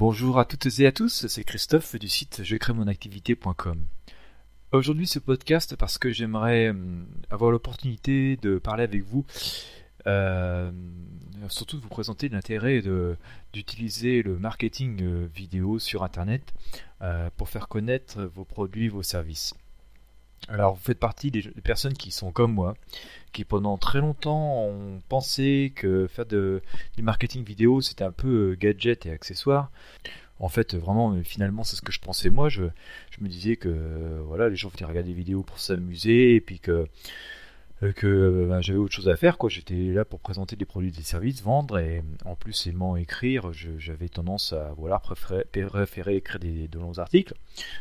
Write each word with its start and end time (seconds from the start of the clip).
Bonjour 0.00 0.38
à 0.38 0.46
toutes 0.46 0.80
et 0.80 0.86
à 0.86 0.92
tous, 0.92 1.26
c'est 1.26 1.44
Christophe 1.44 1.94
du 1.94 2.08
site 2.08 2.42
jecrémonactivité.com. 2.42 3.84
Aujourd'hui 4.72 5.06
ce 5.06 5.18
podcast 5.18 5.76
parce 5.76 5.98
que 5.98 6.10
j'aimerais 6.10 6.68
euh, 6.68 7.04
avoir 7.28 7.50
l'opportunité 7.50 8.38
de 8.38 8.56
parler 8.56 8.84
avec 8.84 9.02
vous, 9.02 9.26
euh, 10.06 10.72
surtout 11.50 11.76
de 11.76 11.82
vous 11.82 11.90
présenter 11.90 12.30
l'intérêt 12.30 12.82
d'utiliser 13.52 14.22
le 14.22 14.38
marketing 14.38 15.02
euh, 15.02 15.28
vidéo 15.34 15.78
sur 15.78 16.02
Internet 16.02 16.54
pour 17.36 17.50
faire 17.50 17.68
connaître 17.68 18.22
vos 18.22 18.46
produits, 18.46 18.88
vos 18.88 19.02
services. 19.02 19.52
Alors 20.48 20.74
vous 20.74 20.82
faites 20.82 20.98
partie 20.98 21.30
des, 21.30 21.42
personnes 21.62 21.94
qui 21.94 22.10
sont 22.10 22.32
comme 22.32 22.52
moi, 22.52 22.74
qui 23.32 23.44
pendant 23.44 23.76
très 23.78 24.00
longtemps 24.00 24.64
ont 24.64 25.00
pensé 25.08 25.72
que 25.76 26.06
faire 26.08 26.26
du 26.26 26.60
marketing 27.02 27.44
vidéo 27.44 27.80
c'était 27.80 28.04
un 28.04 28.12
peu 28.12 28.52
euh, 28.52 28.56
gadget 28.56 29.06
et 29.06 29.10
accessoire. 29.10 29.70
En 30.40 30.48
fait, 30.48 30.74
vraiment, 30.74 31.14
finalement, 31.22 31.64
c'est 31.64 31.76
ce 31.76 31.82
que 31.82 31.92
je 31.92 32.00
pensais 32.00 32.30
moi. 32.30 32.48
Je, 32.48 32.62
me 33.20 33.28
disais 33.28 33.56
que 33.56 33.68
euh, 33.68 34.22
voilà, 34.24 34.48
les 34.48 34.56
gens 34.56 34.70
venaient 34.70 34.86
regarder 34.86 35.10
des 35.10 35.14
vidéos 35.14 35.42
pour 35.42 35.58
s'amuser 35.58 36.34
et 36.34 36.40
puis 36.40 36.58
que 36.58 36.88
que 37.80 38.06
euh, 38.06 38.46
ben, 38.46 38.60
j'avais 38.60 38.78
autre 38.78 38.94
chose 38.94 39.08
à 39.08 39.16
faire. 39.16 39.38
quoi. 39.38 39.48
J'étais 39.48 39.92
là 39.92 40.04
pour 40.04 40.20
présenter 40.20 40.56
des 40.56 40.64
produits, 40.64 40.90
des 40.90 41.02
services, 41.02 41.42
vendre 41.42 41.78
et 41.78 42.02
en 42.24 42.36
plus 42.36 42.66
aimant 42.66 42.96
écrire, 42.96 43.52
j'avais 43.52 44.08
tendance 44.08 44.52
à 44.52 44.72
voilà 44.76 44.98
préférer, 44.98 46.16
écrire 46.16 46.40
des, 46.40 46.68
de 46.68 46.78
longs 46.78 46.98
articles, 46.98 47.34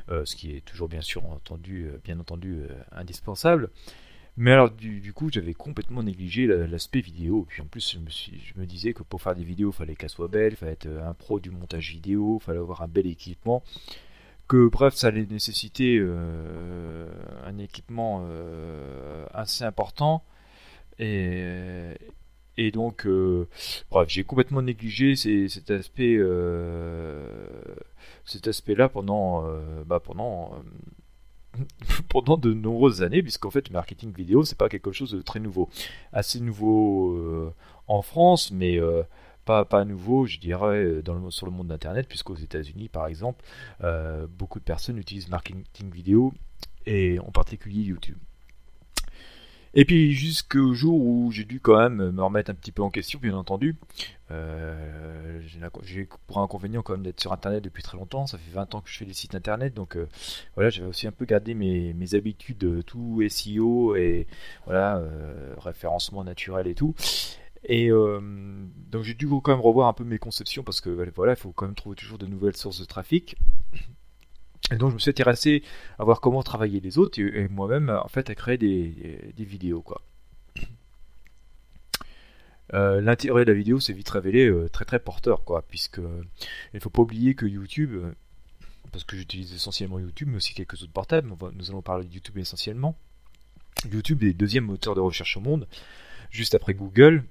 euh, 0.09 0.23
ce 0.25 0.35
qui 0.35 0.55
est 0.55 0.61
toujours 0.61 0.87
bien 0.87 1.01
sûr 1.01 1.25
entendu, 1.25 1.89
bien 2.03 2.19
entendu 2.19 2.63
indispensable. 2.91 3.69
Mais 4.37 4.53
alors 4.53 4.71
du, 4.71 5.11
coup 5.13 5.29
j'avais 5.29 5.53
complètement 5.53 6.01
négligé 6.01 6.47
l'aspect 6.47 7.01
vidéo. 7.01 7.45
Puis 7.49 7.61
en 7.61 7.65
plus 7.65 7.97
je 7.97 8.59
me, 8.59 8.65
disais 8.65 8.93
que 8.93 9.03
pour 9.03 9.21
faire 9.21 9.35
des 9.35 9.43
vidéos 9.43 9.71
il 9.71 9.75
fallait 9.75 9.95
qu'elle 9.95 10.09
soit 10.09 10.29
belle, 10.29 10.53
il 10.53 10.55
fallait 10.55 10.73
être 10.73 10.87
un 10.87 11.13
pro 11.13 11.41
du 11.41 11.51
montage 11.51 11.91
vidéo, 11.91 12.39
il 12.41 12.45
fallait 12.45 12.59
avoir 12.59 12.81
un 12.81 12.87
bel 12.87 13.05
équipement 13.05 13.63
que 14.49 14.67
bref, 14.67 14.95
ça 14.95 15.07
allait 15.07 15.27
nécessiter 15.27 15.97
euh, 15.99 16.68
un 17.49 17.57
équipement 17.57 18.25
euh, 18.29 19.25
assez 19.33 19.63
important. 19.63 20.23
Et, 20.99 21.93
et 22.57 22.71
donc, 22.71 23.05
euh, 23.05 23.47
bref, 23.89 24.09
j'ai 24.09 24.23
complètement 24.23 24.61
négligé 24.61 25.15
cet 25.15 25.71
aspect, 25.71 26.19
cet 28.25 28.47
aspect-là 28.47 28.89
pendant, 28.89 29.45
bah, 29.85 29.99
pendant, 29.99 30.61
pendant 32.09 32.37
de 32.37 32.53
nombreuses 32.53 33.01
années, 33.01 33.23
puisqu'en 33.23 33.49
fait, 33.49 33.69
le 33.69 33.73
marketing 33.73 34.13
vidéo, 34.13 34.43
c'est 34.43 34.57
pas 34.57 34.69
quelque 34.69 34.91
chose 34.91 35.11
de 35.11 35.21
très 35.21 35.39
nouveau, 35.39 35.69
assez 36.11 36.39
nouveau 36.39 37.53
en 37.87 38.01
France, 38.01 38.51
mais 38.51 38.79
pas, 39.49 39.65
pas 39.65 39.83
nouveau, 39.83 40.27
je 40.27 40.37
dirais, 40.37 40.83
euh, 40.83 41.01
dans 41.01 41.15
le, 41.15 41.31
sur 41.31 41.47
le 41.47 41.51
monde 41.51 41.69
d'Internet, 41.69 42.07
puisqu'aux 42.07 42.35
États-Unis, 42.35 42.87
par 42.87 43.07
exemple, 43.07 43.43
euh, 43.83 44.27
beaucoup 44.27 44.59
de 44.59 44.63
personnes 44.63 44.99
utilisent 44.99 45.27
marketing 45.27 45.89
vidéo 45.91 46.33
et 46.89 47.19
en 47.19 47.31
particulier 47.31 47.81
YouTube. 47.81 48.17
Et 49.75 49.85
puis 49.85 50.13
jusqu'au 50.13 50.73
jour 50.73 50.99
où 50.99 51.31
j'ai 51.31 51.45
dû 51.45 51.59
quand 51.59 51.77
même 51.77 52.11
me 52.11 52.23
remettre 52.23 52.49
un 52.49 52.55
petit 52.55 52.71
peu 52.71 52.81
en 52.81 52.89
question, 52.89 53.19
bien 53.21 53.35
entendu. 53.35 53.75
Euh, 54.31 55.39
j'ai 55.83 56.07
pour 56.25 56.39
inconvénient 56.39 56.81
quand 56.81 56.93
même 56.93 57.03
d'être 57.03 57.21
sur 57.21 57.33
Internet 57.33 57.63
depuis 57.63 57.83
très 57.83 57.97
longtemps. 57.97 58.25
Ça 58.25 58.39
fait 58.39 58.51
20 58.51 58.73
ans 58.73 58.81
que 58.81 58.89
je 58.89 58.97
fais 58.97 59.05
des 59.05 59.13
sites 59.13 59.35
Internet, 59.35 59.75
donc 59.75 59.97
voilà, 60.55 60.71
j'avais 60.71 60.87
aussi 60.87 61.05
un 61.05 61.11
peu 61.11 61.25
gardé 61.25 61.53
mes, 61.53 61.93
mes 61.93 62.15
habitudes, 62.15 62.83
tout 62.85 63.21
SEO 63.29 63.95
et 63.95 64.25
voilà, 64.65 65.03
référencement 65.59 66.23
naturel 66.23 66.65
et 66.65 66.73
tout. 66.73 66.95
Et 67.63 67.91
euh, 67.91 68.19
donc 68.89 69.03
j'ai 69.03 69.13
dû 69.13 69.27
quand 69.27 69.51
même 69.51 69.59
revoir 69.59 69.87
un 69.87 69.93
peu 69.93 70.03
mes 70.03 70.17
conceptions 70.17 70.63
parce 70.63 70.81
que 70.81 70.89
voilà, 70.89 71.33
il 71.33 71.35
faut 71.35 71.51
quand 71.51 71.65
même 71.65 71.75
trouver 71.75 71.95
toujours 71.95 72.17
de 72.17 72.25
nouvelles 72.25 72.55
sources 72.55 72.79
de 72.79 72.85
trafic. 72.85 73.35
Et 74.71 74.75
donc 74.75 74.89
je 74.89 74.95
me 74.95 74.99
suis 74.99 75.09
intéressé 75.09 75.63
à 75.97 76.03
voir 76.03 76.21
comment 76.21 76.43
travailler 76.43 76.79
les 76.79 76.97
autres 76.97 77.19
et, 77.19 77.47
moi-même 77.47 77.89
en 77.89 78.07
fait 78.07 78.29
à 78.29 78.35
créer 78.35 78.57
des, 78.57 79.33
vidéos 79.37 79.81
quoi. 79.81 80.01
Euh, 82.75 83.01
l'intérêt 83.01 83.45
de 83.45 83.51
la 83.51 83.57
vidéo 83.57 83.79
s'est 83.79 83.93
vite 83.93 84.09
révélé 84.09 84.45
euh, 84.45 84.69
très 84.69 84.85
très 84.85 84.99
porteur 84.99 85.43
quoi, 85.43 85.63
puisque 85.63 86.01
il 86.73 86.79
faut 86.79 86.91
pas 86.91 87.01
oublier 87.01 87.33
que 87.33 87.47
YouTube, 87.47 87.95
parce 88.91 89.03
que 89.03 89.17
j'utilise 89.17 89.53
essentiellement 89.53 89.97
YouTube, 89.97 90.27
mais 90.29 90.37
aussi 90.37 90.53
quelques 90.53 90.83
autres 90.83 90.93
portables, 90.93 91.31
nous 91.53 91.69
allons 91.71 91.81
parler 91.81 92.05
de 92.05 92.13
YouTube 92.13 92.37
essentiellement. 92.37 92.95
YouTube 93.91 94.21
est 94.23 94.27
le 94.27 94.33
deuxième 94.33 94.65
moteur 94.65 94.93
de 94.93 94.99
recherche 94.99 95.35
au 95.37 95.39
monde, 95.39 95.67
juste 96.29 96.53
après 96.53 96.75
Google, 96.75 97.23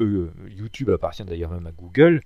euh, 0.00 0.30
YouTube 0.48 0.90
appartient 0.90 1.24
d'ailleurs 1.24 1.50
même 1.50 1.66
à 1.66 1.72
Google, 1.72 2.22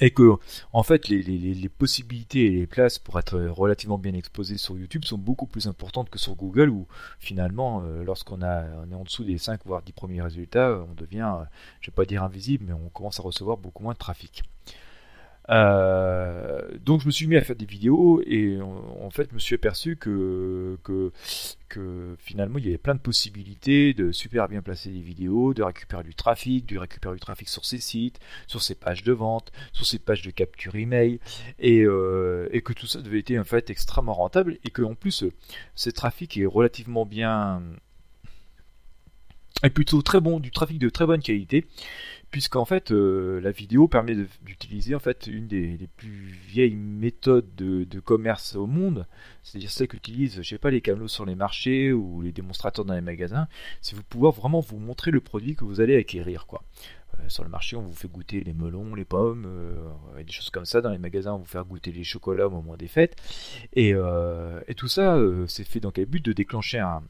et 0.00 0.10
que 0.10 0.34
en 0.72 0.82
fait 0.82 1.08
les, 1.08 1.68
possibilités 1.68 2.46
et 2.46 2.50
les 2.50 2.66
places 2.66 2.98
pour 2.98 3.18
être 3.18 3.38
relativement 3.38 3.98
bien 3.98 4.14
exposés 4.14 4.58
sur 4.58 4.76
YouTube 4.76 5.04
sont 5.04 5.18
beaucoup 5.18 5.46
plus 5.46 5.66
importantes 5.66 6.10
que 6.10 6.18
sur 6.18 6.34
Google 6.34 6.70
où 6.70 6.86
finalement 7.18 7.82
euh, 7.84 8.04
lorsqu'on 8.04 8.42
a 8.42 8.64
est 8.90 8.94
en 8.94 9.04
dessous 9.04 9.24
des 9.24 9.38
5 9.38 9.60
voire 9.64 9.82
10 9.82 9.92
premiers 9.92 10.22
résultats 10.22 10.84
on 10.88 10.94
devient 10.94 11.34
je 11.80 11.90
vais 11.90 11.94
pas 11.94 12.04
dire 12.04 12.22
invisible 12.22 12.64
mais 12.66 12.72
on 12.72 12.88
commence 12.88 13.20
à 13.20 13.22
recevoir 13.22 13.56
beaucoup 13.56 13.82
moins 13.82 13.94
de 13.94 13.98
trafic. 13.98 14.42
Euh, 15.48 16.60
donc 16.84 17.00
je 17.02 17.06
me 17.06 17.12
suis 17.12 17.26
mis 17.26 17.36
à 17.36 17.40
faire 17.40 17.54
des 17.54 17.66
vidéos 17.66 18.20
et 18.26 18.58
en, 18.60 19.10
fait 19.10 19.28
je 19.30 19.34
me 19.34 19.38
suis 19.38 19.54
aperçu 19.54 19.96
que, 19.96 20.76
finalement 22.18 22.58
il 22.58 22.64
y 22.64 22.68
avait 22.68 22.78
plein 22.78 22.94
de 22.94 23.00
possibilités 23.00 23.94
de 23.94 24.10
super 24.10 24.48
bien 24.48 24.62
placer 24.62 24.90
des 24.90 25.00
vidéos, 25.00 25.54
de 25.54 25.62
récupérer 25.62 26.02
du 26.02 26.14
trafic, 26.14 26.66
de 26.66 26.78
récupérer 26.78 27.14
du 27.14 27.20
trafic 27.20 27.48
sur 27.48 27.64
ses 27.64 27.78
sites, 27.78 28.18
sur 28.46 28.62
ses 28.62 28.74
pages 28.74 29.04
de 29.04 29.12
vente, 29.12 29.52
sur 29.72 29.86
ses 29.86 29.98
pages 29.98 30.22
de 30.22 30.30
capture 30.30 30.74
email 30.74 31.20
et, 31.58 31.82
euh, 31.82 32.48
et 32.52 32.62
que 32.62 32.72
tout 32.72 32.86
ça 32.86 33.00
devait 33.00 33.20
être 33.20 33.38
en 33.38 33.44
fait 33.44 33.70
extrêmement 33.70 34.14
rentable 34.14 34.58
et 34.64 34.70
que 34.70 34.82
en 34.82 34.94
plus 34.94 35.24
ce 35.74 35.90
trafic 35.90 36.36
est 36.38 36.46
relativement 36.46 37.06
bien 37.06 37.62
est 39.62 39.70
plutôt 39.70 40.02
très 40.02 40.20
bon, 40.20 40.40
du 40.40 40.50
trafic 40.50 40.78
de 40.78 40.88
très 40.88 41.06
bonne 41.06 41.22
qualité 41.22 41.66
puisqu'en 42.30 42.64
fait 42.64 42.90
euh, 42.90 43.40
la 43.40 43.50
vidéo 43.50 43.88
permet 43.88 44.16
d'utiliser 44.42 44.94
en 44.94 44.98
fait 44.98 45.26
une 45.26 45.46
des, 45.46 45.88
plus 45.96 46.36
vieilles 46.48 46.76
méthodes 46.76 47.54
de, 47.54 48.00
commerce 48.00 48.54
au 48.56 48.66
monde, 48.66 49.06
c'est-à-dire 49.42 49.70
celle 49.70 49.88
qu'utilisent, 49.88 50.36
je 50.42 50.48
sais 50.48 50.58
pas, 50.58 50.70
les 50.70 50.80
camelots 50.80 51.08
sur 51.08 51.24
les 51.24 51.34
marchés 51.34 51.92
ou 51.92 52.22
les 52.22 52.32
démonstrateurs 52.32 52.84
dans 52.84 52.94
les 52.94 53.00
magasins, 53.00 53.48
c'est 53.80 53.96
vous 53.96 54.02
pouvoir 54.02 54.32
vraiment 54.32 54.60
vous 54.60 54.78
montrer 54.78 55.10
le 55.10 55.20
produit 55.20 55.56
que 55.56 55.64
vous 55.64 55.80
allez 55.80 55.96
acquérir 55.96 56.46
quoi. 56.46 56.62
Euh, 57.18 57.28
sur 57.28 57.42
le 57.42 57.48
marché, 57.48 57.76
on 57.76 57.82
vous 57.82 57.94
fait 57.94 58.08
goûter 58.08 58.40
les 58.40 58.52
melons, 58.52 58.94
les 58.94 59.04
pommes, 59.04 59.44
euh, 59.46 60.22
des 60.22 60.32
choses 60.32 60.50
comme 60.50 60.66
ça. 60.66 60.80
Dans 60.80 60.90
les 60.90 60.98
magasins, 60.98 61.32
on 61.32 61.38
vous 61.38 61.46
fait 61.46 61.58
goûter 61.66 61.90
les 61.90 62.04
chocolats 62.04 62.48
au 62.48 62.50
moment 62.50 62.76
des 62.76 62.88
fêtes. 62.88 63.16
Et, 63.72 63.94
et 64.68 64.74
tout 64.74 64.88
ça, 64.88 65.18
c'est 65.48 65.64
fait 65.64 65.80
dans 65.80 65.90
quel 65.90 66.06
but 66.06 66.22
De 66.22 66.32
déclencher 66.32 66.78
un, 66.78 67.02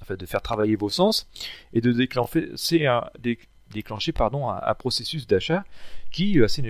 en 0.00 0.04
fait, 0.04 0.16
de 0.16 0.26
faire 0.26 0.42
travailler 0.42 0.76
vos 0.76 0.88
sens 0.88 1.28
et 1.72 1.80
de 1.80 1.92
déclencher 1.92 2.86
un, 2.86 3.04
déclencher 3.72 4.12
pardon, 4.12 4.48
un, 4.48 4.74
processus 4.74 5.26
d'achat 5.26 5.64
qui 6.10 6.38
euh, 6.38 6.44
assez 6.44 6.62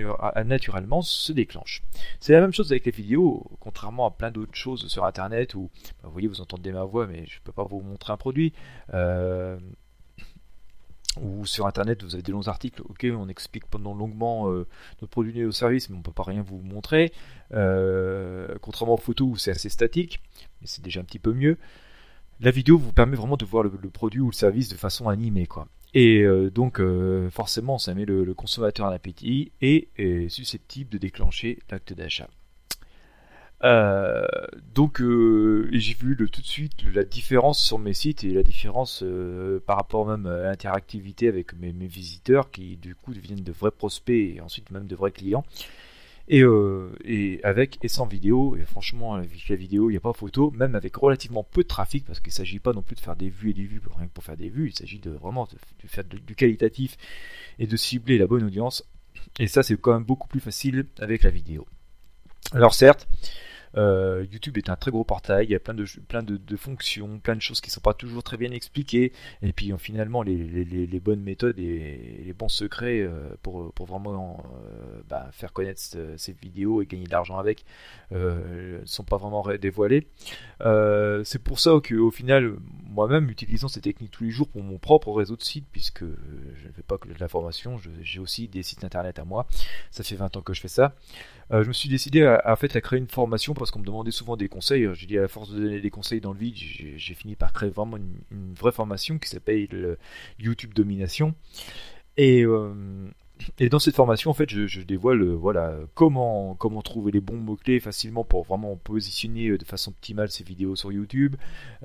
naturellement 0.45 1.01
se 1.01 1.31
déclenche. 1.31 1.81
C'est 2.19 2.33
la 2.33 2.41
même 2.41 2.53
chose 2.53 2.71
avec 2.71 2.85
les 2.85 2.91
vidéos, 2.91 3.45
contrairement 3.59 4.07
à 4.07 4.11
plein 4.11 4.31
d'autres 4.31 4.55
choses 4.55 4.87
sur 4.87 5.05
internet 5.05 5.55
où 5.55 5.69
bah, 6.01 6.07
vous 6.07 6.11
voyez 6.11 6.27
vous 6.27 6.41
entendez 6.41 6.71
ma 6.71 6.83
voix 6.83 7.07
mais 7.07 7.25
je 7.25 7.35
ne 7.35 7.43
peux 7.43 7.51
pas 7.51 7.63
vous 7.63 7.81
montrer 7.81 8.13
un 8.13 8.17
produit. 8.17 8.53
Euh, 8.93 9.57
ou 11.19 11.45
sur 11.45 11.65
internet 11.65 12.03
vous 12.03 12.13
avez 12.13 12.21
des 12.21 12.31
longs 12.31 12.47
articles, 12.47 12.81
ok 12.83 13.07
on 13.17 13.27
explique 13.29 13.65
pendant 13.65 13.95
longuement 13.95 14.49
euh, 14.49 14.67
notre 15.01 15.09
produit 15.09 15.37
et 15.39 15.43
nos 15.43 15.51
services 15.51 15.89
mais 15.89 15.97
on 15.97 16.01
peut 16.01 16.11
pas 16.11 16.23
rien 16.23 16.43
vous 16.43 16.59
montrer. 16.59 17.11
contrairement 17.49 18.93
aux 18.93 18.97
photos 18.97 19.27
où 19.27 19.35
c'est 19.35 19.51
assez 19.51 19.69
statique, 19.69 20.21
mais 20.61 20.67
c'est 20.67 20.83
déjà 20.83 21.01
un 21.01 21.05
petit 21.05 21.19
peu 21.19 21.33
mieux. 21.33 21.57
La 22.41 22.51
vidéo 22.51 22.77
vous 22.77 22.93
permet 22.93 23.17
vraiment 23.17 23.35
de 23.35 23.43
voir 23.43 23.63
le, 23.63 23.71
le 23.81 23.89
produit 23.89 24.21
ou 24.21 24.27
le 24.27 24.33
service 24.33 24.69
de 24.69 24.75
façon 24.75 25.09
animée 25.09 25.45
quoi. 25.45 25.67
Et 25.93 26.21
euh, 26.21 26.51
donc 26.51 26.79
euh, 26.79 27.29
forcément 27.29 27.77
ça 27.77 27.93
met 27.93 28.05
le, 28.05 28.33
consommateur 28.33 28.87
en 28.87 28.91
appétit 28.91 29.51
et 29.61 29.89
est 29.97 30.29
susceptible 30.29 30.89
de 30.89 30.97
déclencher 30.97 31.59
l'acte 31.69 31.93
d'achat. 31.93 32.29
Euh, 33.63 34.25
donc 34.73 34.99
j'ai 34.99 35.93
vu 35.93 36.15
tout 36.31 36.41
de 36.41 36.45
suite 36.45 36.83
la 36.93 37.03
différence 37.03 37.61
sur 37.61 37.77
mes 37.77 37.93
sites 37.93 38.23
et 38.23 38.31
la 38.31 38.43
différence 38.43 39.03
par 39.65 39.77
rapport 39.77 40.07
même 40.07 40.27
à 40.27 40.43
l'interactivité 40.43 41.27
avec 41.27 41.53
mes, 41.53 41.71
visiteurs 41.71 42.51
qui 42.51 42.77
du 42.77 42.95
coup 42.95 43.13
deviennent 43.13 43.43
de 43.43 43.51
vrais 43.51 43.71
prospects 43.71 44.35
et 44.35 44.41
ensuite 44.41 44.71
même 44.71 44.87
de 44.87 44.95
vrais 44.95 45.11
clients. 45.11 45.43
Et, 46.31 46.43
euh, 46.43 46.91
et, 47.03 47.39
avec 47.43 47.79
et 47.81 47.87
sans 47.87 48.05
vidéo, 48.05 48.55
et 48.55 48.63
franchement, 48.63 49.15
avec 49.15 49.49
la 49.49 49.55
vidéo, 49.55 49.89
il 49.89 49.93
n'y 49.93 49.97
a 49.97 49.99
pas 50.01 50.13
photo, 50.13 50.51
même 50.51 50.75
avec 50.75 50.95
relativement 50.95 51.43
peu 51.43 51.63
de 51.63 51.67
trafic, 51.67 52.05
parce 52.05 52.19
qu'il 52.19 52.29
ne 52.29 52.35
s'agit 52.35 52.59
pas 52.59 52.71
non 52.71 52.83
plus 52.83 52.95
de 52.95 52.99
faire 52.99 53.15
des 53.15 53.29
vues 53.29 53.49
et 53.49 53.53
des 53.53 53.63
vues 53.63 53.81
rien 53.97 54.05
que 54.05 54.13
pour 54.13 54.23
faire 54.23 54.37
des 54.37 54.49
vues, 54.49 54.69
il 54.69 54.75
s'agit 54.75 54.99
de 54.99 55.09
vraiment 55.09 55.47
de, 55.51 55.87
faire 55.87 56.03
du 56.03 56.35
qualitatif 56.35 56.97
et 57.57 57.65
de 57.65 57.75
cibler 57.75 58.19
la 58.19 58.27
bonne 58.27 58.43
audience. 58.43 58.87
Et 59.39 59.47
ça, 59.47 59.63
c'est 59.63 59.75
quand 59.75 59.93
même 59.93 60.03
beaucoup 60.03 60.27
plus 60.27 60.39
facile 60.39 60.85
avec 60.99 61.23
la 61.23 61.31
vidéo. 61.31 61.65
Alors 62.53 62.73
certes, 62.73 63.07
Euh, 63.77 64.25
YouTube 64.31 64.57
est 64.57 64.69
un 64.69 64.75
très 64.75 64.91
gros 64.91 65.03
portail, 65.03 65.45
il 65.45 65.51
y 65.51 65.55
a 65.55 65.59
plein 65.59 65.73
de, 65.73 65.85
plein 66.07 66.23
de, 66.23 66.55
fonctions, 66.55 67.19
plein 67.19 67.35
de 67.35 67.41
choses 67.41 67.61
qui 67.61 67.69
ne 67.69 67.73
sont 67.73 67.81
pas 67.81 67.93
toujours 67.93 68.23
très 68.23 68.37
bien 68.37 68.51
expliquées, 68.51 69.11
et 69.41 69.53
puis 69.53 69.71
finalement 69.77 70.23
les, 70.23 70.99
bonnes 70.99 71.21
méthodes 71.21 71.57
et 71.59 72.23
les 72.25 72.33
bons 72.33 72.49
secrets 72.49 73.07
pour, 73.41 73.71
pour 73.73 73.85
vraiment 73.85 74.43
bah, 75.07 75.29
faire 75.31 75.53
connaître 75.53 75.81
ces 76.17 76.33
vidéos 76.33 76.81
et 76.81 76.85
gagner 76.85 77.05
de 77.05 77.11
l'argent 77.11 77.37
avec 77.37 77.63
ne 78.11 78.81
sont 78.85 79.03
pas 79.03 79.17
vraiment 79.17 79.45
dévoilés. 79.61 80.07
C'est 80.59 81.43
pour 81.43 81.59
ça 81.59 81.71
qu'au 81.87 82.11
final, 82.11 82.55
moi-même, 82.89 83.29
utilisant 83.29 83.67
ces 83.67 83.81
techniques 83.81 84.11
tous 84.11 84.23
les 84.23 84.31
jours 84.31 84.47
pour 84.47 84.63
mon 84.63 84.77
propre 84.77 85.11
réseau 85.11 85.35
de 85.35 85.43
sites, 85.43 85.67
puisque 85.71 86.03
je 86.03 86.67
ne 86.67 86.73
fais 86.73 86.83
pas 86.83 86.97
que 86.97 87.07
de 87.07 87.19
la 87.19 87.27
formation, 87.27 87.79
j'ai 88.01 88.19
aussi 88.19 88.47
des 88.47 88.63
sites 88.63 88.83
internet 88.83 89.19
à 89.19 89.25
moi, 89.25 89.47
ça 89.91 90.03
fait 90.03 90.15
20 90.15 90.37
ans 90.37 90.41
que 90.41 90.53
je 90.53 90.61
fais 90.61 90.67
ça, 90.67 90.95
euh, 91.51 91.63
je 91.63 91.67
me 91.69 91.73
suis 91.73 91.89
décidé 91.89 92.23
à, 92.23 92.37
à 92.37 92.55
créer 92.55 92.99
une 92.99 93.07
formation 93.07 93.53
parce 93.59 93.71
qu'on 93.71 93.79
me 93.79 93.85
demandait 93.85 94.11
souvent 94.11 94.37
des 94.37 94.49
conseils. 94.49 94.87
J'ai 94.93 95.05
dit 95.05 95.19
à 95.19 95.27
force 95.27 95.51
de 95.51 95.59
donner 95.59 95.81
des 95.81 95.91
conseils 95.91 96.21
dans 96.21 96.33
le 96.33 96.39
vide, 96.39 96.55
j'ai 96.55 97.13
fini 97.13 97.35
par 97.35 97.53
créer 97.53 97.69
vraiment 97.69 97.97
une, 97.97 98.53
vraie 98.55 98.71
formation 98.71 99.19
qui 99.19 99.29
s'appelle 99.29 99.97
YouTube 100.39 100.73
Domination. 100.73 101.35
Et, 102.17 102.43
euh, 102.43 102.73
et 103.57 103.69
dans 103.69 103.79
cette 103.79 103.95
formation, 103.95 104.31
en 104.31 104.33
fait, 104.33 104.49
je, 104.49 104.81
dévoile 104.81 105.21
euh, 105.21 105.35
voilà, 105.35 105.75
comment, 105.93 106.55
comment 106.55 106.81
trouver 106.81 107.11
les 107.11 107.21
bons 107.21 107.37
mots-clés 107.37 107.79
facilement 107.79 108.23
pour 108.23 108.43
vraiment 108.43 108.75
positionner 108.75 109.49
euh, 109.49 109.57
de 109.57 109.65
façon 109.65 109.91
optimale 109.91 110.29
ces 110.29 110.43
vidéos 110.43 110.75
sur 110.75 110.91
YouTube, 110.91 111.35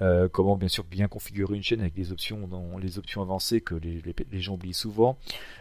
euh, 0.02 0.28
comment 0.28 0.56
bien 0.56 0.68
sûr 0.68 0.84
bien 0.84 1.08
configurer 1.08 1.56
une 1.56 1.62
chaîne 1.62 1.80
avec 1.80 1.94
des 1.94 2.12
options, 2.12 2.46
dans 2.48 2.78
les 2.78 2.98
options 2.98 3.22
avancées 3.22 3.60
que 3.60 3.74
les, 3.74 4.02
les, 4.30 4.40
gens 4.40 4.54
oublient 4.54 4.74
souvent. 4.74 5.18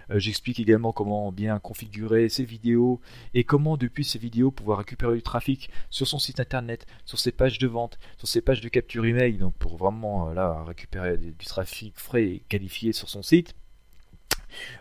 J'explique 0.10 0.60
également 0.60 0.92
comment 0.92 1.32
bien 1.32 1.60
configurer 1.60 2.30
ces 2.30 2.44
vidéos 2.44 3.00
et 3.34 3.44
comment 3.44 3.78
depuis 3.78 4.04
ces 4.04 4.20
vidéos 4.20 4.52
pouvoir 4.52 4.80
récupérer 4.80 5.16
du 5.16 5.22
trafic 5.22 5.70
sur 5.90 6.08
son 6.08 6.20
site 6.20 6.40
internet, 6.40 6.86
sur 7.06 7.20
ses 7.20 7.32
pages 7.32 7.58
de 7.60 7.68
vente, 7.68 7.98
sur 8.18 8.28
ses 8.28 8.42
pages 8.42 8.62
de 8.62 8.70
capture 8.70 9.06
email, 9.06 9.38
donc 9.38 9.54
pour 9.56 9.78
vraiment 9.78 10.32
là 10.34 10.64
récupérer 10.66 11.18
du 11.18 11.34
trafic 11.46 11.94
frais 11.98 12.26
et 12.26 12.44
qualifié 12.50 12.94
sur 12.94 13.10
son 13.10 13.24
site. 13.24 13.56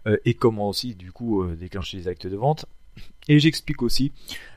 Euh, 0.06 0.16
et 0.24 0.34
comment 0.34 0.68
aussi 0.68 0.94
du 0.94 1.12
coup 1.12 1.42
euh, 1.42 1.56
déclencher 1.56 1.96
les 1.96 2.08
actes 2.08 2.26
de 2.26 2.36
vente. 2.36 2.66
Et 3.28 3.38
j'explique 3.38 3.82
aussi 3.82 4.12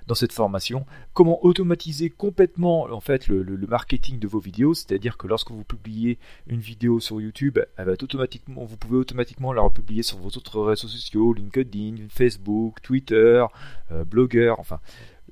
dans 0.08 0.16
cette 0.16 0.34
formation 0.34 0.86
comment 1.14 1.44
automatiser 1.46 2.10
complètement 2.10 2.84
en 2.84 3.00
fait 3.00 3.28
le, 3.28 3.46
marketing 3.66 4.20
de 4.20 4.28
vos 4.28 4.40
vidéos, 4.40 4.74
c'est-à-dire 4.74 5.18
que 5.18 5.28
lorsque 5.28 5.52
vous 5.52 5.64
publiez 5.64 6.18
une 6.48 6.60
vidéo 6.60 7.00
sur 7.00 7.22
YouTube, 7.22 7.60
vous 7.78 8.78
pouvez 8.78 8.98
automatiquement 8.98 9.54
la 9.54 9.62
republier 9.62 10.04
sur 10.04 10.18
vos 10.18 10.28
autres 10.28 10.62
réseaux 10.62 10.90
sociaux, 10.90 11.32
LinkedIn, 11.34 12.08
Facebook, 12.10 12.82
Twitter, 12.82 13.46
euh, 13.92 14.04
Blogger, 14.04 14.56
enfin 14.58 14.80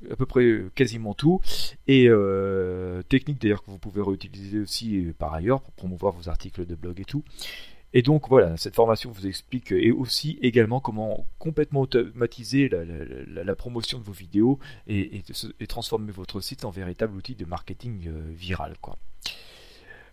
à 0.09 0.15
peu 0.15 0.25
près 0.25 0.63
quasiment 0.75 1.13
tout. 1.13 1.41
Et 1.87 2.09
technique 3.09 3.41
d'ailleurs 3.41 3.63
que 3.63 3.71
vous 3.71 3.79
pouvez 3.79 4.01
réutiliser 4.01 4.59
aussi 4.59 5.07
par 5.17 5.33
ailleurs 5.33 5.61
pour 5.61 5.73
promouvoir 5.73 6.13
vos 6.13 6.29
articles 6.29 6.65
de 6.65 6.75
blog 6.75 7.01
et 7.01 7.05
tout. 7.05 7.23
Et 7.93 8.01
donc 8.01 8.27
voilà, 8.27 8.57
cette 8.57 8.75
formation 8.75 9.11
vous 9.11 9.27
explique 9.27 9.71
et 9.71 9.91
aussi 9.91 10.39
également 10.41 10.79
comment 10.79 11.27
complètement 11.37 11.81
automatiser 11.81 12.67
la, 12.69 13.55
promotion 13.55 13.99
de 13.99 14.03
vos 14.03 14.11
vidéos 14.11 14.59
et, 14.87 15.21
transformer 15.67 16.11
votre 16.11 16.41
site 16.41 16.65
en 16.65 16.71
véritable 16.71 17.15
outil 17.15 17.35
de 17.35 17.45
marketing 17.45 18.07
euh, 18.07 18.31
viral. 18.33 18.75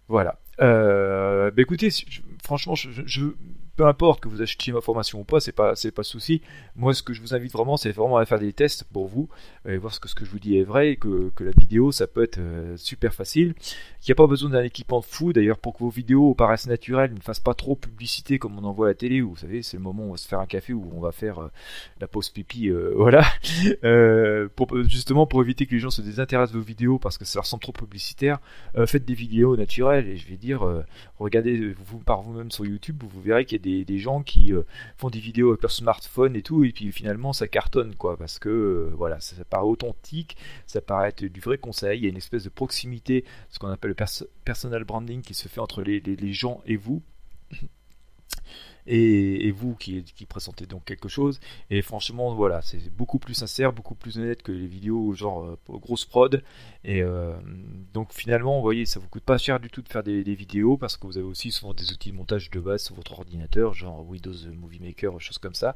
Voilà. 0.09 0.39
Euh, 0.61 1.51
bah 1.51 1.63
écoutez, 1.63 1.89
franchement, 2.43 2.75
je, 2.75 3.31
peu 3.81 3.87
importe 3.87 4.21
que 4.21 4.29
vous 4.29 4.43
achetiez 4.43 4.75
ma 4.75 4.83
formation 4.83 5.21
ou 5.21 5.25
pas, 5.25 5.41
c'est 5.41 5.53
pas 5.53 5.75
c'est 5.75 5.91
pas 5.91 6.03
souci. 6.03 6.43
Moi, 6.77 6.93
ce 6.93 7.03
que 7.03 7.15
je 7.15 7.23
vous 7.23 7.33
invite 7.33 7.51
vraiment, 7.51 7.79
c'est 7.79 7.93
vraiment 7.93 8.19
à 8.19 8.27
faire 8.27 8.39
des 8.39 8.53
tests 8.53 8.85
pour 8.85 9.07
vous 9.07 9.31
et 9.67 9.79
voir 9.79 9.95
ce 9.95 10.01
que 10.01 10.07
ce 10.07 10.15
que 10.15 10.27
je 10.27 10.31
vous 10.31 10.39
dis 10.39 10.59
est 10.59 10.65
vrai, 10.65 10.91
et 10.91 10.97
que, 10.97 11.31
que 11.35 11.45
la 11.45 11.53
vidéo, 11.53 11.91
ça 11.91 12.07
peut 12.07 12.23
être 12.23 12.37
euh, 12.41 12.77
super 12.77 13.15
facile. 13.15 13.55
Il 14.03 14.09
n'y 14.09 14.13
a 14.13 14.17
pas 14.17 14.27
besoin 14.27 14.51
d'un 14.51 14.63
équipement 14.63 15.01
de 15.01 15.07
fou 15.07 15.33
d'ailleurs 15.33 15.57
pour 15.57 15.73
que 15.73 15.79
vos 15.79 15.89
vidéos 15.89 16.35
paraissent 16.35 16.67
naturelles, 16.67 17.15
ne 17.15 17.21
fassent 17.21 17.41
pas 17.41 17.55
trop 17.55 17.75
publicité 17.75 18.39
comme 18.39 18.59
on 18.59 18.65
en 18.65 18.73
voit 18.73 18.89
à 18.89 18.91
la 18.91 18.95
télé. 18.95 19.23
Où, 19.23 19.31
vous 19.31 19.37
savez, 19.37 19.63
c'est 19.63 19.79
le 19.79 19.83
moment 19.83 20.03
où 20.03 20.09
on 20.09 20.11
va 20.11 20.19
se 20.19 20.29
faire 20.29 20.41
un 20.41 20.47
café 20.47 20.75
ou 20.75 20.93
on 20.95 21.01
va 21.01 21.13
faire 21.13 21.39
euh, 21.39 21.49
la 22.03 22.07
pause 22.07 22.29
pipi, 22.29 22.69
euh, 22.69 22.93
voilà. 22.97 23.25
pour, 24.57 24.69
justement 24.83 25.27
pour 25.27 25.41
éviter 25.41 25.65
que 25.65 25.73
les 25.73 25.81
gens 25.81 25.89
se 25.89 26.03
désintéressent 26.03 26.53
de 26.53 26.59
vos 26.59 26.67
vidéos 26.67 26.99
parce 26.99 27.17
que 27.17 27.25
ça 27.25 27.39
leur 27.39 27.47
semble 27.47 27.63
trop 27.63 27.73
publicitaire. 27.73 28.41
faites 28.85 29.07
des 29.07 29.15
vidéos 29.15 29.57
naturelles 29.57 30.07
et 30.07 30.19
je 30.19 30.29
vais 30.29 30.37
dire, 30.37 30.69
regardez 31.19 31.73
vous 31.73 31.99
par 31.99 32.21
vous-même 32.21 32.51
sur 32.51 32.67
YouTube, 32.67 33.03
vous 33.09 33.23
verrez 33.23 33.47
qu'il 33.47 33.57
y 33.57 33.61
a 33.61 33.65
des 33.65 33.70
des, 33.85 33.99
gens 33.99 34.23
qui 34.23 34.53
euh, 34.53 34.63
font 34.97 35.11
des 35.11 35.19
vidéos 35.19 35.51
avec 35.51 35.63
leur 35.63 35.71
smartphone 35.71 36.37
et 36.37 36.43
tout, 36.43 36.65
et 36.65 36.73
puis 36.73 36.93
finalement 36.93 37.33
ça 37.33 37.49
cartonne, 37.49 37.95
quoi, 37.95 38.17
parce 38.17 38.39
que 38.39 38.49
euh, 38.49 38.93
voilà, 38.97 39.21
ça, 39.21 39.45
paraît 39.45 39.65
authentique, 39.65 40.37
ça 40.67 40.81
paraît 40.81 41.09
être 41.09 41.25
du 41.25 41.41
vrai 41.41 41.59
conseil, 41.59 41.99
il 41.99 42.05
y 42.05 42.07
a 42.07 42.11
une 42.11 42.17
espèce 42.17 42.45
de 42.45 42.49
proximité, 42.49 43.25
ce 43.49 43.59
qu'on 43.59 43.69
appelle 43.69 43.95
le 43.99 44.07
personal 44.45 44.85
branding 44.85 45.23
qui 45.23 45.35
se 45.35 45.49
fait 45.49 45.61
entre 45.61 45.83
les 45.83 46.33
gens 46.33 46.63
et 46.67 46.77
vous 46.77 47.03
et, 48.91 49.51
vous 49.53 49.75
qui, 49.77 50.03
présentez 50.29 50.67
donc 50.67 50.85
quelque 50.85 51.09
chose. 51.09 51.41
Et 51.71 51.81
franchement, 51.81 52.35
voilà, 52.35 52.61
c'est 52.63 52.91
beaucoup 52.91 53.19
plus 53.19 53.35
sincère, 53.35 53.73
beaucoup 53.73 53.95
plus 53.95 54.19
honnête 54.19 54.43
que 54.43 54.53
les 54.53 54.67
vidéos 54.67 55.13
genre 55.13 55.45
euh, 55.45 55.79
grosse 55.79 56.05
prod. 56.05 56.43
Et 56.85 57.03
euh, 57.03 57.35
donc 57.95 58.13
finalement, 58.13 58.57
vous 58.57 58.63
voyez, 58.63 58.87
ça 58.87 58.99
vous 58.99 59.09
coûte 59.09 59.23
pas 59.23 59.39
cher 59.39 59.61
du 59.61 59.71
tout 59.71 59.83
de 59.83 59.89
faire 59.89 60.03
des, 60.03 60.23
vidéos 60.35 60.77
parce 60.77 60.97
que 60.97 61.07
vous 61.07 61.19
avez 61.19 61.27
aussi 61.27 61.51
souvent 61.51 61.75
des 61.75 61.93
outils 61.93 62.11
de 62.11 62.17
montage 62.17 62.51
de 62.51 62.61
base 62.61 62.83
sur 62.83 62.95
votre 62.95 63.13
ordinateur, 63.13 63.75
genre 63.75 64.07
Windows 64.09 64.35
Movie 64.53 64.81
Maker, 64.81 65.21
choses 65.21 65.39
comme 65.39 65.55
ça. 65.55 65.75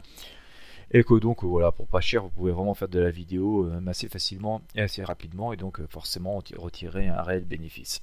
Et 0.90 1.02
que 1.02 1.14
donc 1.18 1.44
voilà, 1.44 1.72
pour 1.72 1.86
pas 1.86 2.00
cher, 2.00 2.22
vous 2.22 2.30
pouvez 2.30 2.52
vraiment 2.52 2.74
faire 2.74 2.88
de 2.88 2.98
la 2.98 3.10
vidéo 3.10 3.66
euh, 3.66 3.80
assez 3.86 4.08
facilement 4.08 4.60
et 4.74 4.80
assez 4.80 5.04
rapidement, 5.04 5.52
et 5.52 5.56
donc 5.56 5.80
forcément 5.88 6.42
retirer 6.56 7.08
un 7.08 7.22
réel 7.22 7.44
bénéfice. 7.44 8.02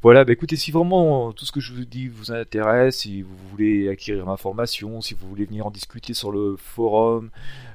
Voilà, 0.00 0.24
bah 0.24 0.32
écoutez, 0.32 0.54
si 0.54 0.70
vraiment 0.70 1.32
tout 1.32 1.44
ce 1.44 1.50
que 1.50 1.58
je 1.58 1.72
vous 1.72 1.84
dis 1.84 2.06
vous 2.06 2.30
intéresse, 2.30 2.98
si 2.98 3.22
vous 3.22 3.36
voulez 3.50 3.88
acquérir 3.88 4.24
ma 4.26 4.36
formation, 4.36 5.00
si 5.00 5.14
vous 5.14 5.28
voulez 5.28 5.44
venir 5.44 5.66
en 5.66 5.72
discuter 5.72 6.14
sur 6.14 6.30
le 6.30 6.54
forum, 6.56 7.30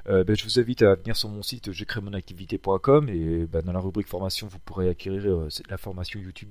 euh, 0.08 0.24
ben, 0.24 0.34
je 0.34 0.42
vous 0.44 0.58
invite 0.58 0.80
à 0.82 0.94
venir 0.94 1.16
sur 1.16 1.30
mon 1.30 1.42
site 1.42 1.72
je 1.72 1.84
crée 1.84 2.02
mon 2.02 2.12
activité.com 2.12 3.08
et 3.08 3.46
ben, 3.46 3.62
dans 3.62 3.72
la 3.72 3.80
rubrique 3.80 4.06
formation 4.06 4.46
vous 4.46 4.58
pourrez 4.58 4.88
acquérir 4.90 5.26
euh, 5.26 5.48
la 5.70 5.78
formation 5.78 6.20
YouTube 6.20 6.48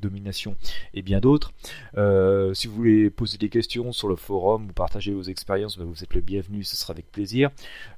domination 0.00 0.56
et 0.92 1.02
bien 1.02 1.20
d'autres. 1.20 1.52
Euh, 1.96 2.52
si 2.52 2.66
vous 2.66 2.74
voulez 2.74 3.08
poser 3.08 3.38
des 3.38 3.48
questions 3.48 3.92
sur 3.92 4.08
le 4.08 4.16
forum 4.16 4.70
ou 4.70 4.72
partager 4.72 5.12
vos 5.12 5.22
expériences, 5.22 5.78
ben, 5.78 5.84
vous 5.84 6.02
êtes 6.02 6.14
le 6.14 6.20
bienvenu, 6.20 6.64
ce 6.64 6.76
sera 6.76 6.94
avec 6.94 7.10
plaisir. 7.12 7.50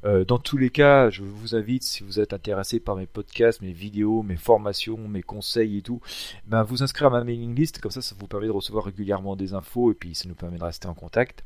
dans 0.03 0.39
tous 0.39 0.59
les 0.59 0.69
cas, 0.69 1.09
je 1.09 1.23
vous 1.23 1.55
invite 1.55 1.85
si 1.85 2.03
vous 2.03 2.21
êtes 2.21 2.35
intéressé 2.35 2.81
par 2.81 2.97
mes 2.97 3.07
podcasts, 3.07 3.63
mes 3.63 3.73
vidéos, 3.73 4.23
mes 4.23 4.37
formations, 4.37 4.99
mes 5.09 5.23
conseils 5.23 5.79
et 5.79 5.83
tout, 5.83 6.03
ben, 6.47 6.63
vous 6.65 6.83
inscrire 6.83 7.09
à 7.09 7.14
ma 7.19 7.25
mailing 7.25 7.55
list, 7.55 7.81
comme 7.81 7.91
ça 7.91 8.03
ça 8.03 8.15
vous 8.19 8.27
permet 8.27 8.47
de 8.47 8.53
recevoir 8.53 8.85
régulièrement 8.85 9.37
des 9.37 9.55
infos 9.55 9.93
et 9.93 9.95
puis 9.95 10.15
ça 10.15 10.29
nous 10.29 10.35
permet 10.35 10.59
de 10.59 10.65
rester 10.65 10.89
en 10.89 10.95
contact. 10.95 11.45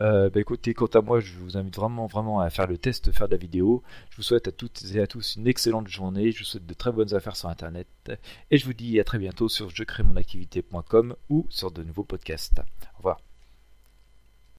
Euh, 0.00 0.28
bah 0.30 0.40
écoutez, 0.40 0.74
quant 0.74 0.86
à 0.86 1.00
moi, 1.00 1.20
je 1.20 1.38
vous 1.38 1.56
invite 1.56 1.76
vraiment, 1.76 2.06
vraiment 2.06 2.40
à 2.40 2.50
faire 2.50 2.66
le 2.66 2.76
test, 2.76 3.12
faire 3.12 3.28
de 3.28 3.32
la 3.32 3.38
vidéo. 3.38 3.82
Je 4.10 4.16
vous 4.16 4.22
souhaite 4.22 4.48
à 4.48 4.52
toutes 4.52 4.82
et 4.94 5.00
à 5.00 5.06
tous 5.06 5.36
une 5.36 5.46
excellente 5.46 5.88
journée. 5.88 6.32
Je 6.32 6.40
vous 6.40 6.44
souhaite 6.44 6.66
de 6.66 6.74
très 6.74 6.92
bonnes 6.92 7.14
affaires 7.14 7.36
sur 7.36 7.48
Internet. 7.48 7.88
Et 8.50 8.58
je 8.58 8.66
vous 8.66 8.74
dis 8.74 9.00
à 9.00 9.04
très 9.04 9.18
bientôt 9.18 9.48
sur 9.48 9.70
je 9.70 9.84
ou 11.28 11.46
sur 11.48 11.70
de 11.70 11.82
nouveaux 11.82 12.04
podcasts. 12.04 12.60
Au 12.94 12.98
revoir. 12.98 13.25